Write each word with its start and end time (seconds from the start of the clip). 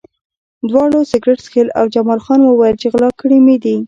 دواړو 0.69 0.99
سګرټ 1.11 1.39
څښل 1.45 1.67
او 1.79 1.85
جمال 1.93 2.19
خان 2.25 2.39
وویل 2.43 2.75
چې 2.81 2.87
غلا 2.93 3.09
کړي 3.21 3.37
مې 3.45 3.55
دي 3.63 3.75